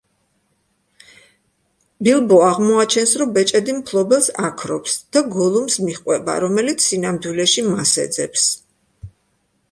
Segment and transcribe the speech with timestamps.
[2.05, 8.47] ბილბო აღმოაჩენს, რომ ბეჭედი მფლობელს აქრობს და გოლუმს მიჰყვება, რომელიც სინამდვილეში მას ეძებს.